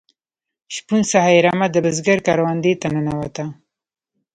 [0.75, 3.45] شپون څخه یې رمه د بزگر کروندې ته ننوته.